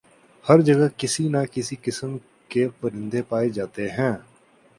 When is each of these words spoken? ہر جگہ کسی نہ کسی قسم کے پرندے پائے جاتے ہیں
ہر 0.45 0.61
جگہ 0.61 0.87
کسی 0.97 1.27
نہ 1.29 1.37
کسی 1.51 1.75
قسم 1.83 2.17
کے 2.49 2.67
پرندے 2.79 3.21
پائے 3.29 3.49
جاتے 3.49 3.89
ہیں 3.89 4.13